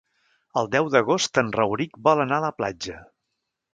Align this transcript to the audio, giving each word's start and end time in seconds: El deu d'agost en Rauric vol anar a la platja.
El 0.61 0.69
deu 0.75 0.87
d'agost 0.95 1.39
en 1.43 1.51
Rauric 1.57 1.99
vol 2.09 2.25
anar 2.25 2.41
a 2.41 2.47
la 2.47 2.53
platja. 2.63 2.97